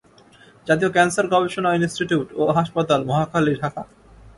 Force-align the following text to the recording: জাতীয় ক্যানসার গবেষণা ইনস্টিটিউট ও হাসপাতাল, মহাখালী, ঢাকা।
জাতীয় 0.67 0.89
ক্যানসার 0.91 1.25
গবেষণা 1.27 1.69
ইনস্টিটিউট 1.73 2.27
ও 2.35 2.43
হাসপাতাল, 2.57 2.99
মহাখালী, 3.03 3.53
ঢাকা। 3.61 3.81